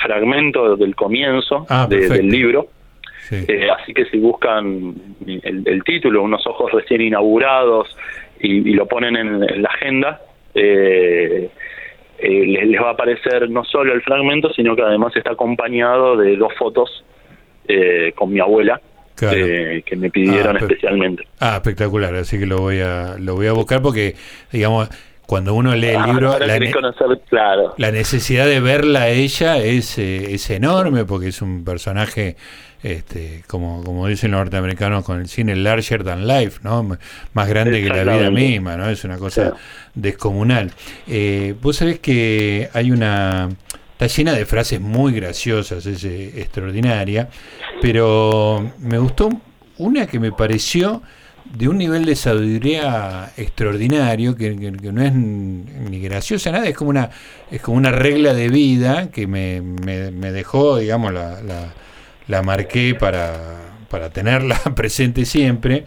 [0.00, 2.68] fragmento del comienzo ah, del libro.
[3.80, 4.94] así que si buscan
[5.26, 7.96] el, título, unos ojos recién inaugurados,
[8.40, 10.20] y, lo ponen en, la agenda,
[10.54, 11.48] eh,
[12.18, 16.36] eh, les, va a aparecer no solo el fragmento, sino que además está acompañado de
[16.36, 17.04] dos fotos
[17.66, 18.80] eh, con mi abuela.
[19.16, 21.24] que me pidieron ah, especialmente.
[21.40, 24.14] Ah, espectacular, así que lo voy a lo voy a buscar porque
[24.52, 24.88] digamos
[25.28, 26.58] cuando uno lee el ah, libro, la,
[27.28, 27.74] claro.
[27.76, 32.36] la, necesidad de verla a ella es, es enorme porque es un personaje
[32.82, 36.96] este, como, como dicen los norteamericanos con el cine, larger than life, ¿no?
[37.34, 38.88] más grande que la vida misma, ¿no?
[38.88, 39.52] es una cosa
[39.94, 40.72] descomunal.
[41.06, 43.50] Eh, vos sabés que hay una...
[43.92, 47.28] Está llena de frases muy graciosas, es eh, extraordinaria,
[47.82, 49.28] pero me gustó
[49.76, 51.02] una que me pareció
[51.56, 57.10] de un nivel de sabiduría extraordinario que, no es ni graciosa nada es como una
[57.50, 61.40] es como una regla de vida que me, me, me dejó digamos la,
[62.28, 63.56] la marqué para,
[63.88, 65.84] para tenerla presente siempre.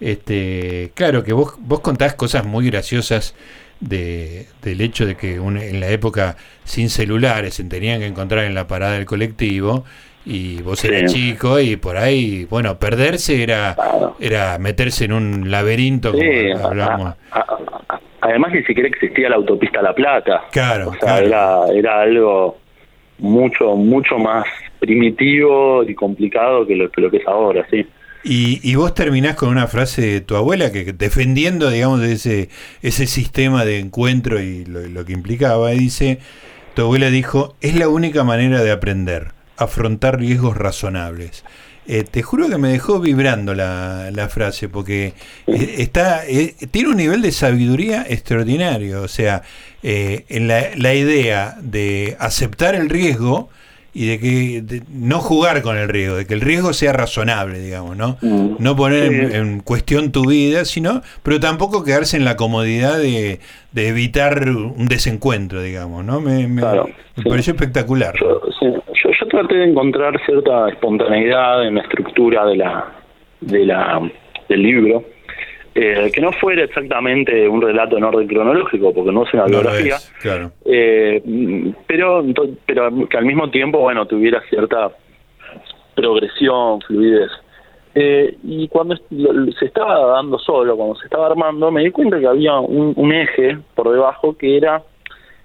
[0.00, 3.34] Este, claro que vos, vos contás cosas muy graciosas
[3.80, 8.54] de, del hecho de que en la época sin celulares se tenían que encontrar en
[8.54, 9.84] la parada del colectivo
[10.28, 13.74] y vos eras chico y por ahí, bueno, perderse era,
[14.20, 17.14] era meterse en un laberinto, como hablamos.
[18.20, 20.42] además ni siquiera existía la autopista La Plata.
[20.52, 22.58] Claro, Era, era algo
[23.18, 24.44] mucho, mucho más
[24.78, 27.86] primitivo y complicado que lo, que, es ahora, sí.
[28.22, 32.50] Y, y, vos terminás con una frase de tu abuela que defendiendo, digamos, ese,
[32.82, 36.18] ese sistema de encuentro y lo, que implicaba, dice,
[36.74, 41.44] tu abuela dijo, es la única manera de aprender, afrontar riesgos razonables.
[41.86, 45.14] Eh, te juro que me dejó vibrando la, la frase, porque
[45.46, 49.00] eh, está eh, tiene un nivel de sabiduría extraordinario.
[49.02, 49.42] O sea,
[49.82, 53.48] en la, la idea de aceptar el riesgo,
[53.94, 57.96] y de que no jugar con el riesgo, de que el riesgo sea razonable, digamos,
[57.96, 58.16] ¿no?
[58.20, 58.56] Mm.
[58.58, 63.40] No poner en, cuestión tu vida, sino, pero tampoco quedarse en la comodidad de,
[63.72, 66.20] de evitar un desencuentro, digamos, ¿no?
[66.20, 66.62] Me, me,
[67.24, 68.14] pareció espectacular.
[68.20, 68.40] Yo,
[69.02, 72.92] yo, traté de encontrar cierta espontaneidad en la estructura de la,
[73.40, 74.10] de la
[74.48, 75.04] del libro
[75.80, 79.96] eh, que no fuera exactamente un relato en orden cronológico, porque no es una biografía,
[80.64, 81.22] eh,
[81.86, 82.24] pero,
[82.66, 84.90] pero que al mismo tiempo, bueno, tuviera cierta
[85.94, 87.30] progresión, fluidez.
[87.94, 92.26] Eh, y cuando se estaba dando solo, cuando se estaba armando, me di cuenta que
[92.26, 94.82] había un, eje por debajo que era,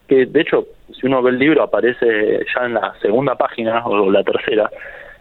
[0.08, 0.68] que de hecho,
[1.00, 4.70] si uno ve el libro aparece ya en la segunda página o la tercera,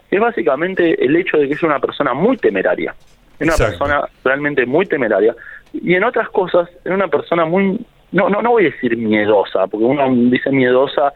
[0.09, 2.93] es básicamente el hecho de que es una persona muy temeraria.
[3.39, 5.35] Es una persona realmente muy temeraria.
[5.73, 7.79] Y en otras cosas, es una persona muy,
[8.11, 11.11] no, no, no voy a decir miedosa, porque uno dice miedosa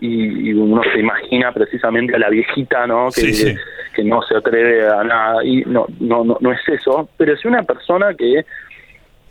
[0.00, 3.08] y, uno se imagina precisamente a la viejita, ¿no?
[3.10, 3.56] Que,
[3.94, 5.44] que no se atreve a nada.
[5.44, 8.44] Y no, no, no, no es eso, pero es una persona que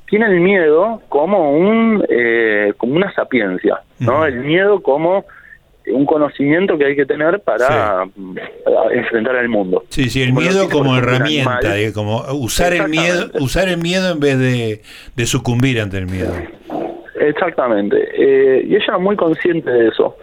[0.07, 4.25] tiene el miedo como un eh, como una sapiencia, ¿no?
[4.25, 5.25] El miedo como
[5.87, 8.07] un conocimiento que hay que tener para,
[8.91, 9.83] enfrentar al mundo.
[9.89, 14.19] Sí, sí, el miedo como herramienta, eh, como usar el miedo, usar el miedo en
[14.19, 16.33] vez de, sucumbir ante el miedo.
[17.19, 20.17] Exactamente, eh, y ella muy consciente de eso.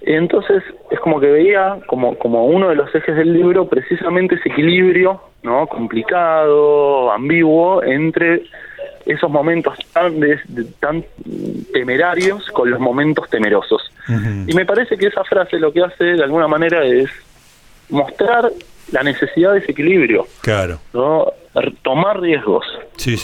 [0.00, 4.48] Entonces es como que veía como, como uno de los ejes del libro precisamente ese
[4.48, 5.66] equilibrio, ¿no?
[5.66, 8.42] complicado, ambiguo, entre
[9.08, 10.20] esos momentos tan,
[10.80, 11.04] tan
[11.72, 13.82] temerarios con los momentos temerosos.
[14.46, 17.10] Y me parece que esa frase lo que hace de alguna manera es
[17.90, 18.50] mostrar
[18.92, 20.26] la necesidad de ese equilibrio.
[20.40, 20.78] Claro.
[20.92, 21.32] ¿no?
[21.82, 22.64] Tomar riesgos,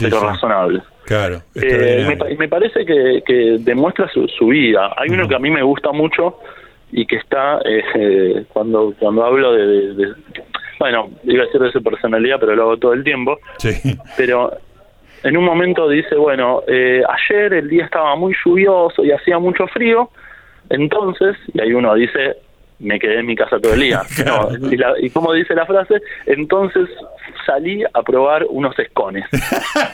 [0.00, 0.82] pero razonables.
[1.04, 1.42] Claro.
[1.54, 4.90] Eh, me, me, parece que, que demuestra su, su, vida.
[4.96, 6.38] Hay uno que a mí me gusta mucho
[6.92, 10.14] y que está eh, cuando cuando hablo de,
[10.78, 13.70] bueno iba a decir de su personalidad pero lo hago todo el tiempo sí.
[14.16, 14.52] pero
[15.24, 19.66] en un momento dice bueno eh, ayer el día estaba muy lluvioso y hacía mucho
[19.66, 20.10] frío
[20.70, 22.36] entonces, y ahí uno dice,
[22.78, 24.02] me quedé en mi casa todo el día.
[25.00, 26.88] y, como dice la frase, entonces
[27.46, 29.24] salí a probar unos escones.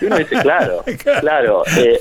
[0.01, 0.83] Y uno dice, claro,
[1.21, 1.99] claro, eh,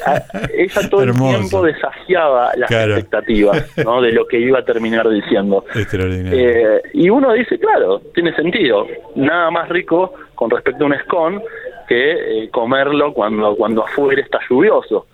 [0.54, 4.02] ella todo el tiempo desafiaba las expectativas ¿no?
[4.02, 5.65] de lo que iba a terminar diciendo.
[5.76, 11.42] Eh, y uno dice, claro, tiene sentido, nada más rico con respecto a un escon
[11.89, 15.08] que eh, comerlo cuando, cuando afuera está lluvioso.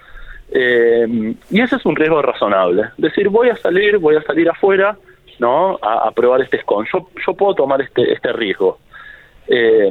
[0.51, 2.89] Eh, y ese es un riesgo razonable.
[2.97, 4.97] Decir, voy a salir, voy a salir afuera,
[5.39, 5.79] ¿no?
[5.81, 6.87] A, probar este scone.
[6.93, 8.77] Yo, yo puedo tomar este, este riesgo.
[9.47, 9.89] Eh,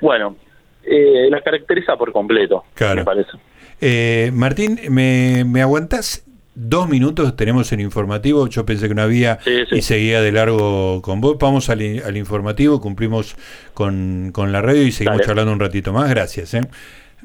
[0.00, 0.36] bueno,
[0.84, 4.32] la caracteriza por completo, me parece.
[4.32, 7.36] Martín, ¿me, ¿me aguantás dos minutos?
[7.36, 9.38] Tenemos el informativo, yo pensé que no había
[9.70, 11.36] y seguía de largo con vos.
[11.38, 13.36] Vamos al, al informativo, cumplimos
[13.74, 16.08] con, con, la radio y seguimos charlando un ratito más.
[16.10, 16.54] Gracias.
[16.54, 16.62] ¿eh?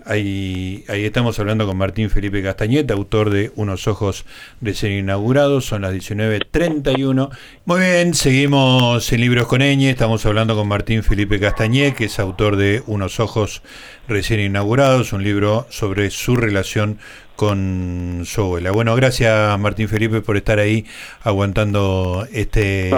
[0.05, 4.25] Ahí, ahí estamos hablando con Martín Felipe Castañeta, autor de Unos Ojos
[4.61, 7.29] recién inaugurados, son las 19.31.
[7.65, 12.19] Muy bien, seguimos en Libros con Eñe, estamos hablando con Martín Felipe Castañet, que es
[12.19, 13.63] autor de Unos Ojos
[14.07, 16.99] recién inaugurados, un libro sobre su relación
[17.37, 18.71] con su abuela.
[18.71, 20.85] Bueno, gracias Martín Felipe por estar ahí
[21.21, 22.91] aguantando este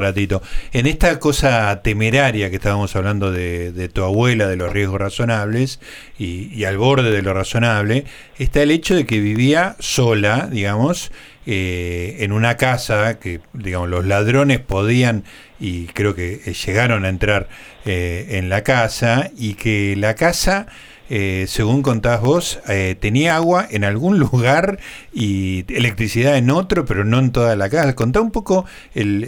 [0.00, 0.42] ratito.
[0.72, 5.80] En esta cosa temeraria que estábamos hablando de, tu abuela, de los riesgos razonables
[6.18, 8.06] y, al borde de lo razonable,
[8.38, 11.12] está el hecho de que vivía sola, digamos,
[11.46, 15.24] eh, en una casa que, digamos, los ladrones podían
[15.60, 17.48] y creo que llegaron a entrar
[17.84, 20.68] eh, en la casa y que la casa
[21.10, 24.78] eh, según contás vos, eh, tenía agua en algún lugar
[25.12, 27.94] y electricidad en otro, pero no en toda la casa.
[27.94, 28.64] Contá un poco
[28.94, 29.24] el,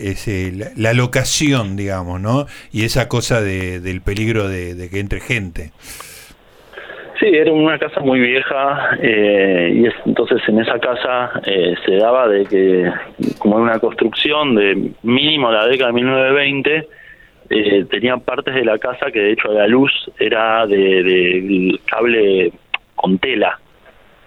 [0.76, 2.46] la, locación, digamos, ¿no?
[2.72, 5.72] Y esa cosa del peligro de, que entre gente.
[7.20, 12.44] Sí, era una casa muy vieja eh, y entonces en esa casa se daba de
[12.44, 12.92] que,
[13.38, 16.88] como una construcción de mínimo la década de 1920,
[17.50, 22.52] eh, tenían partes de la casa que de hecho la luz era de, cable
[22.94, 23.58] con tela.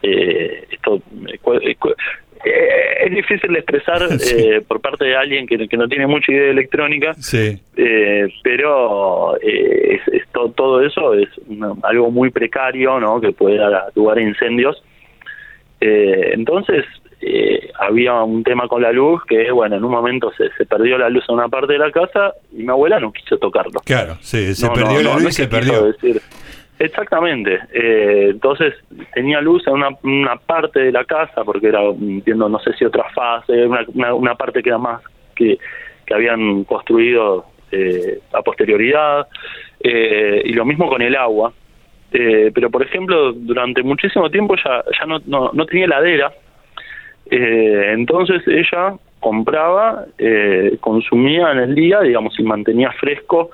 [0.02, 1.76] Eh, esto eh,
[2.46, 2.68] eh,
[3.06, 4.02] es difícil de expresar
[4.68, 7.16] por parte de alguien que, no tiene mucha idea de electrónica,
[8.44, 10.02] pero es,
[10.56, 11.30] todo eso es
[11.84, 13.20] algo muy precario, ¿no?
[13.20, 14.82] Que puede dar lugar a incendios.
[15.82, 16.86] entonces
[17.22, 20.98] eh, había un tema con la luz que, bueno, en un momento se, se, perdió
[20.98, 23.82] la luz en una parte de la casa y mi abuela no quiso tocarlo.
[23.86, 25.86] Claro, sí, se perdió la luz y se perdió.
[25.88, 26.22] Decir,
[26.78, 27.60] exactamente.
[27.74, 28.74] Eh, entonces
[29.14, 32.86] tenía luz en una, una, parte de la casa porque era, entiendo, no sé si
[32.86, 35.02] otra fase, una, una, parte que era más
[35.36, 35.58] que,
[36.06, 39.28] que habían construido eh, a posterioridad.
[39.80, 41.54] Eh, y lo mismo con el agua.
[42.12, 46.34] Eh, pero, por ejemplo, durante muchísimo tiempo ya, ya no, no, no tenía heladera
[47.30, 53.52] eh, entonces ella compraba, eh, consumía en el día, digamos, y mantenía fresco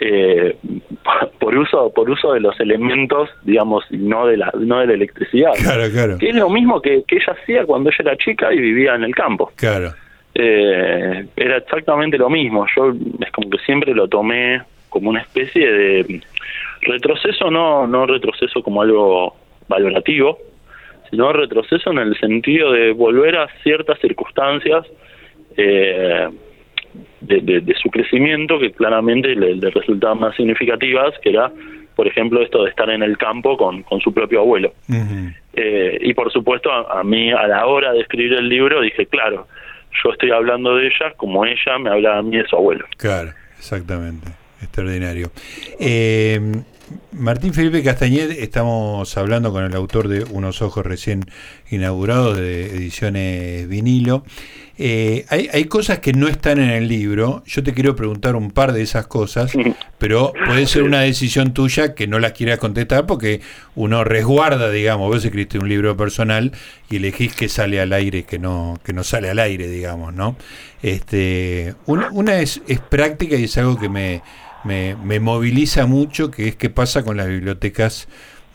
[0.00, 0.56] eh,
[1.40, 5.52] por uso por uso de los elementos, digamos, no de la no de la electricidad.
[5.60, 6.18] Claro, claro.
[6.18, 9.04] Que es lo mismo que, que ella hacía cuando ella era chica y vivía en
[9.04, 9.50] el campo.
[9.56, 9.92] Claro.
[10.34, 12.66] Eh, era exactamente lo mismo.
[12.76, 16.20] Yo es como que siempre lo tomé como una especie de
[16.82, 19.34] retroceso, no no retroceso como algo
[19.68, 20.38] valorativo,
[21.10, 24.86] sino retroceso en el sentido de volver a ciertas circunstancias
[25.56, 26.28] eh,
[27.20, 31.52] de, su crecimiento que claramente le, resultaban más significativas, que era,
[31.94, 34.72] por ejemplo, esto de estar en el campo con, con su propio abuelo.
[35.54, 39.46] Eh, y por supuesto, a, mí, a la hora de escribir el libro, dije, claro,
[40.02, 42.86] yo estoy hablando de ella como ella me hablaba a mí de su abuelo.
[42.96, 44.28] Claro, exactamente.
[44.60, 45.28] Extraordinario.
[45.80, 46.40] Eh,
[47.12, 51.24] Martín Felipe Castañed, estamos hablando con el autor de Unos Ojos recién
[51.70, 54.24] inaugurados de ediciones vinilo.
[54.80, 57.42] Eh, hay, hay, cosas que no están en el libro.
[57.46, 59.52] Yo te quiero preguntar un par de esas cosas,
[59.98, 63.40] pero puede ser una decisión tuya que no las quieras contestar porque
[63.74, 65.08] uno resguarda, digamos.
[65.08, 66.52] Vos escribiste un libro personal
[66.88, 70.36] y elegís que sale al aire, que no, que no sale al aire, digamos, ¿no?
[70.80, 74.22] Este, una, una es, es práctica y es algo que me
[74.64, 78.08] me, me moviliza mucho, que es qué pasa con las bibliotecas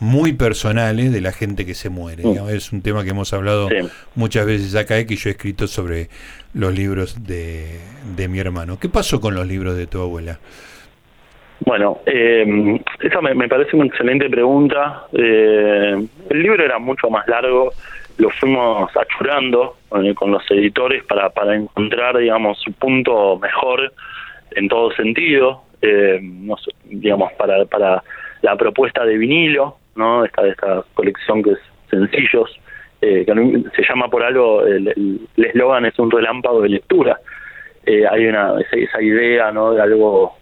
[0.03, 2.23] muy personales de la gente que se muere.
[2.49, 3.69] Es un tema que hemos hablado
[4.15, 6.09] muchas veces acá y que yo he escrito sobre
[6.53, 7.79] los libros de,
[8.15, 8.77] de mi hermano.
[8.79, 10.39] ¿Qué pasó con los libros de tu abuela?
[11.61, 15.05] Bueno, eh, esa me, parece una excelente pregunta.
[15.13, 17.71] Eh, el libro era mucho más largo,
[18.17, 23.93] lo fuimos achurando eh, con los editores para, para encontrar, digamos, su punto mejor
[24.51, 26.19] en todo sentido eh,
[26.85, 28.03] digamos, para, para
[28.41, 30.25] la propuesta de vinilo, ¿no?
[30.25, 32.59] Esta, esta colección que es sencillos,
[33.01, 33.33] eh, que
[33.75, 37.19] se llama por algo, el eslogan es un relámpago de lectura.
[37.85, 39.73] Eh, hay una esa, idea, ¿no?
[39.73, 40.37] De algo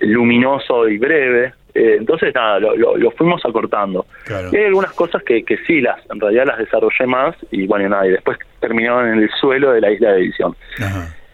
[0.00, 1.52] luminoso y breve.
[1.74, 4.06] Eh, entonces, nada, lo, lo, fuimos acortando.
[4.52, 7.88] Y hay algunas cosas que, que sí, las en realidad las desarrollé más y bueno,
[7.88, 10.56] nada, y después terminaron en el suelo de la isla de edición.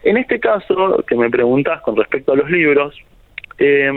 [0.03, 2.95] En este caso, que me preguntas con respecto a los libros,
[3.59, 3.91] eh,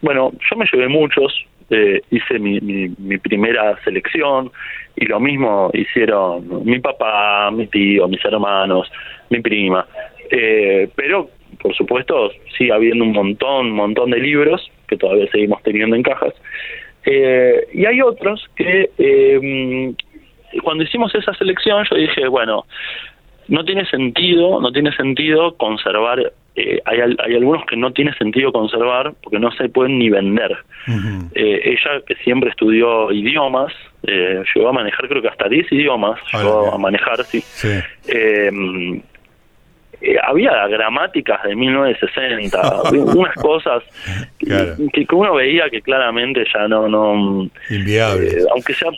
[0.00, 1.32] bueno, yo me llevé muchos,
[1.70, 4.50] eh, hice mi, mi, primera selección
[4.96, 8.90] y lo mismo hicieron mi papá, mi tío, mis hermanos,
[9.30, 9.86] mi prima.
[10.30, 15.96] Eh, pero, por supuesto, sigue habiendo un montón, montón de libros que todavía seguimos teniendo
[15.96, 16.34] en cajas.
[17.04, 19.94] Eh, y hay otros que eh,
[20.62, 22.64] cuando hicimos esa selección yo dije, bueno,
[23.48, 28.52] no tiene sentido, no tiene sentido conservar, eh, hay, hay algunos que no tiene sentido
[28.52, 30.56] conservar porque no se pueden ni vender.
[31.34, 33.72] eh, ella, que siempre estudió idiomas,
[34.06, 37.40] eh, llegó a manejar creo que hasta 10 idiomas, llegó a manejar, sí.
[37.40, 37.68] sí.
[38.08, 38.50] Eh,
[40.00, 42.82] eh, había gramáticas de 1960,
[43.14, 43.82] unas cosas
[44.38, 44.74] Claro.
[44.92, 48.28] que, que uno veía que claramente ya no, no Inviable.
[48.50, 48.90] aunque sea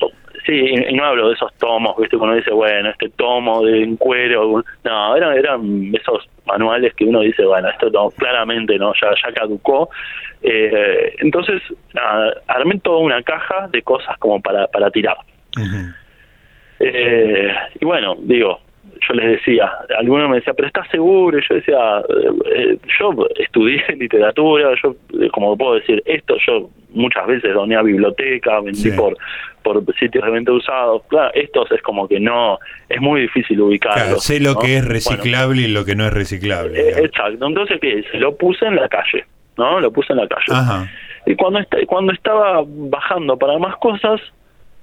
[0.47, 3.97] sí y no hablo de esos tomos viste cuando dice bueno este tomo de en
[3.97, 9.11] cuero no eran eran esos manuales que uno dice bueno esto no, claramente no ya
[9.23, 9.89] ya caducó
[10.47, 11.63] eh, entonces
[11.95, 15.17] nada, armé toda una caja de cosas como para para tirar.
[16.81, 18.61] Eh, y bueno, digo,
[19.09, 21.39] yo les decía, alguno me decía, pero ¿estás seguro?
[21.39, 26.71] Y yo decía, eh, eh, yo estudié literatura, yo, eh, como puedo decir, esto yo
[26.91, 28.91] muchas veces doné a biblioteca, vendí Sí.
[28.97, 29.17] por
[29.63, 31.03] por sitios de venta usados.
[31.09, 34.03] Claro, estos es como que no, es muy difícil ubicarlos.
[34.05, 34.59] Claro, sé lo ¿no?
[34.59, 36.79] que es Bueno, reciclable y lo que no es reciclable.
[36.79, 38.19] eh, exacto, entonces, ¿qué hice?
[38.19, 39.25] Lo puse en la calle,
[39.57, 39.81] ¿no?
[39.81, 40.45] Lo puse en la calle.
[40.51, 40.87] Ajá.
[41.25, 44.21] Y cuando, est- cuando estaba bajando para más cosas,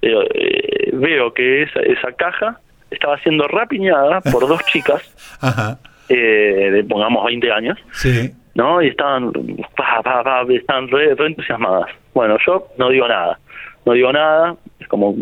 [0.02, 2.60] eh, veo que esa, esa caja
[2.92, 5.02] estaba siendo rapiñada por dos chicas
[5.42, 5.80] Ajá.
[6.10, 8.30] eh, de, pongamos, 20 años, Sí.
[8.54, 8.82] ¿no?
[8.82, 9.32] Y estaban,
[9.76, 11.90] pa, pa, pa, estaban re, re entusiasmadas.
[12.14, 13.40] Bueno, yo no digo nada,
[13.86, 15.16] no digo nada, es como,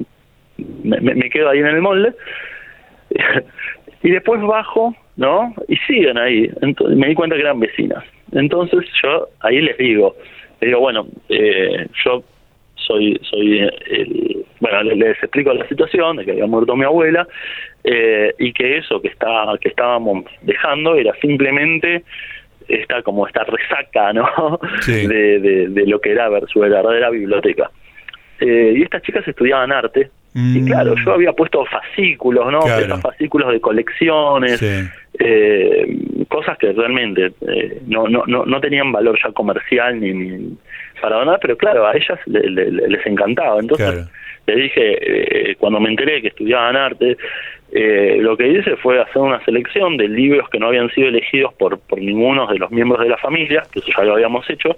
[0.83, 2.13] me, me- me quedo ahí en el molde,
[4.03, 5.53] y después bajo, ¿no?
[5.67, 8.03] Y siguen ahí, entonces me di cuenta que eran vecinas.
[8.31, 10.15] Entonces yo ahí les digo,
[10.61, 12.23] les digo, bueno, eh, yo
[12.75, 14.28] soy, soy el,
[14.59, 17.27] bueno, les, les explico la situación de que había muerto mi abuela
[17.83, 22.03] eh, y que eso que está, que estábamos dejando era simplemente
[22.67, 24.59] esta como esta resaca, ¿no?
[24.81, 25.07] Sí.
[25.07, 27.71] De, de, de lo que era ver su verdadera biblioteca.
[28.39, 30.65] Eh, y estas chicas estudiaban arte y Mm.
[30.67, 32.59] claro, yo había puesto fascículos, ¿no?
[32.61, 32.85] Claro.
[32.85, 34.87] Esos fascículos de colecciones, Sí.
[35.19, 40.57] eh, cosas que realmente eh, no, no, no, no tenían valor ya comercial ni, ni
[41.01, 43.59] para donar, pero claro, a ellas le- le- le- les encantaba.
[43.59, 44.07] Entonces Claro.
[44.47, 47.17] le dije, eh, cuando me enteré que estudiaban arte,
[47.71, 51.53] eh, lo que hice fue hacer una selección de libros que no habían sido elegidos
[51.53, 54.75] por, por ninguno de los miembros de la familia, que eso ya lo habíamos hecho,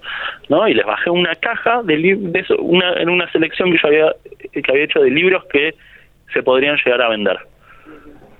[0.49, 0.67] ¿no?
[0.67, 4.15] Y les bajé una caja de, de eso, una, en una selección que yo había,
[4.51, 5.73] que había hecho de libros que
[6.34, 7.38] se podrían llegar a vender.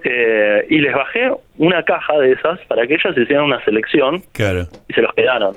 [0.04, 4.64] Eh, y les bajé una caja de esas para que ellas hicieran una selección Claro.
[4.90, 5.56] y se los quedaron.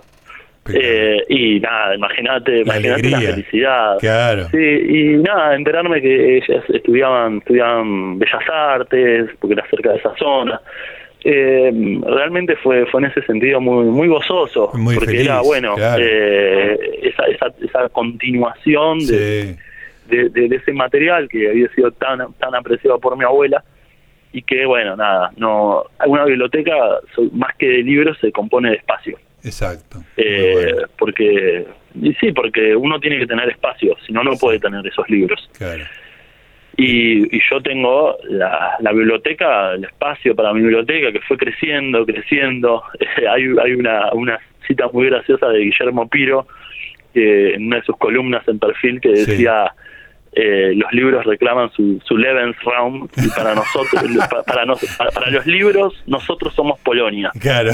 [0.73, 3.35] Eh, y nada, imagínate, La imagínate la, alegría.
[3.35, 3.99] felicidad.
[4.01, 4.45] Claro.
[4.51, 10.15] Sí, y nada, enterarme que ellas estudiaban, estudiaban Bellas Artes, porque era cerca de esa
[10.17, 10.61] zona.
[11.27, 11.73] Eh,
[12.07, 16.03] realmente fue fue en ese sentido muy muy gozoso, Muy porque feliz, era bueno claro.
[16.07, 19.57] eh, esa, esa, esa continuación de, Sí.
[20.11, 23.65] de, de- de ese material que había sido tan tan apreciado por mi abuela
[24.35, 26.75] y que bueno nada no una biblioteca
[27.33, 29.99] más que de libros se compone de espacio Exacto.
[30.17, 30.89] Eh, bueno.
[30.99, 31.67] porque
[32.03, 35.49] y sí porque uno tiene que tener espacio si no no puede tener esos libros
[35.57, 35.85] Claro.
[36.77, 42.05] y, y yo tengo la, la biblioteca el espacio para mi biblioteca que fue creciendo
[42.05, 42.83] creciendo
[43.31, 46.47] hay hay una una cita muy graciosa de Guillermo Piro
[47.15, 49.37] eh, en una de sus columnas en perfil que Sí.
[50.37, 55.31] Eh, los libros reclaman su, su Lebensraum y para nosotros pa- para, nos- para, para
[55.31, 57.71] los libros nosotros somos Polonia Claro.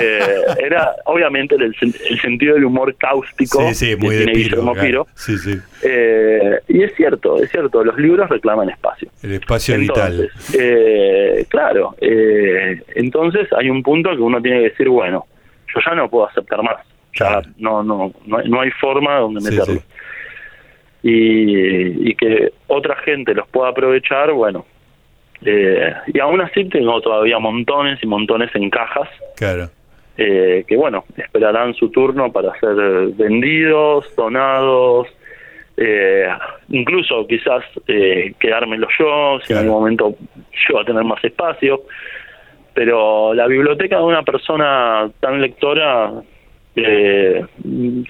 [0.00, 0.20] eh,
[0.64, 4.32] era obviamente el, sen- el sentido del humor cáustico Sí, sí, que muy de tiene
[4.32, 4.62] Piro.
[4.62, 4.74] Guillermo.
[4.80, 5.06] Piro.
[5.14, 5.58] Sí, sí.
[5.82, 9.08] Eh, y es cierto, es cierto, los libros reclaman espacio.
[9.22, 10.12] El espacio vital.
[10.20, 15.26] Entonces, eh, claro, eh, entonces hay un punto que uno tiene que decir, bueno,
[15.74, 16.76] yo ya no puedo aceptar más,
[17.14, 17.48] ya Claro.
[17.58, 19.66] no, no, no, hay- no hay forma donde meterlo.
[19.74, 19.80] sí.
[21.02, 24.66] Y, y que otra gente los pueda aprovechar, bueno.
[25.44, 29.70] Eh, y aún así tengo todavía montones y montones en cajas Claro.
[30.16, 32.74] eh, que bueno, esperarán su turno para ser
[33.14, 35.06] vendidos, donados,
[35.76, 36.26] eh,
[36.70, 40.16] incluso quizás eh, quedármelo yo, si en algún momento
[40.68, 41.82] yo a tener más espacio,
[42.74, 46.10] pero la biblioteca de una persona tan lectora
[46.86, 47.44] eh,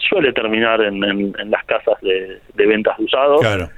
[0.08, 3.40] suele terminar en, en- en las casas de, de ventas de usados.
[3.40, 3.70] Claro.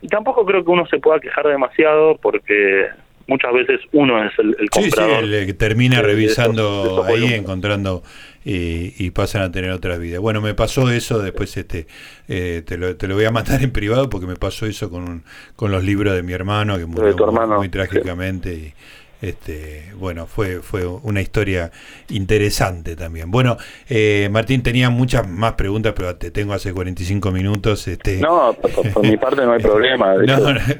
[0.00, 2.86] Y tampoco creo que uno se pueda quejar demasiado porque
[3.26, 5.24] muchas veces uno es el, el Sí, sí, comprador.
[5.24, 8.02] el que termina de revisando esos- de esos ahí, encontrando
[8.44, 10.18] y, y pasan a tener otra vida.
[10.20, 11.86] Bueno, me pasó eso, después este
[12.28, 15.02] eh, te, lo, te lo voy a mandar en privado porque me pasó eso con,
[15.02, 15.22] un-
[15.56, 17.14] con los libros de mi hermano que murió
[17.58, 17.70] muy- sí.
[17.70, 18.72] trágicamente y,
[19.20, 21.72] Este, bueno, fue, fue una historia
[22.08, 23.30] interesante también.
[23.30, 23.56] Bueno,
[23.88, 27.88] eh, Martín, tenía muchas más preguntas, pero te tengo hace 45 minutos.
[27.88, 28.18] Este...
[28.20, 30.14] No, por, mi parte no hay problema.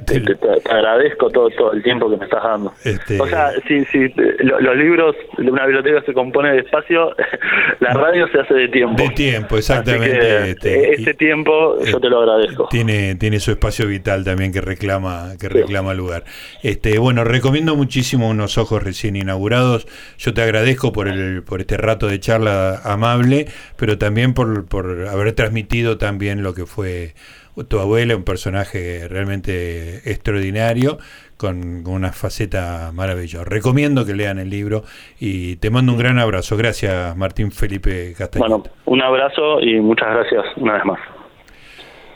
[0.05, 0.23] te,
[0.69, 2.73] agradezco todo, todo el tiempo que me estás dando.
[2.83, 3.19] Este...
[3.19, 7.13] O sea, si, si los libros de una biblioteca se componen de espacio,
[7.79, 9.03] la radio se hace de tiempo.
[9.03, 10.51] De tiempo, exactamente.
[10.51, 12.67] este, ese tiempo yo te lo agradezco.
[12.69, 16.23] Tiene, tiene su espacio vital también que reclama, que reclama lugar.
[16.63, 19.87] Este, bueno, recomiendo muchísimo unos ojos recién inaugurados.
[20.17, 25.07] Yo te agradezco por, el, por este rato de charla amable, pero también por, por
[25.07, 27.13] haber transmitido también lo que fue
[27.67, 30.97] tu abuela, un personaje realmente extraordinario,
[31.37, 33.45] con, una faceta maravillosa.
[33.45, 34.83] Recomiendo que lean el libro
[35.19, 36.57] y te mando un gran abrazo.
[36.57, 38.49] Gracias, Martín Felipe Castañeda.
[38.49, 41.18] Bueno, un abrazo y muchas gracias una vez más.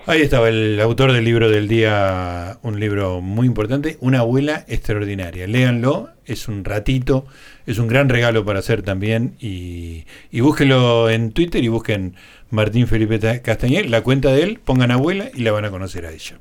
[0.05, 5.47] Ahí estaba el autor del libro del día, un libro muy importante, Una abuela extraordinaria.
[5.47, 7.25] Léanlo, es un ratito,
[7.65, 12.15] es un gran regalo para hacer también y, y búsquenlo en Twitter y busquen
[12.49, 16.11] Martín Felipe Castañer, la cuenta de él, pongan abuela y la van a conocer a
[16.11, 16.37] ella.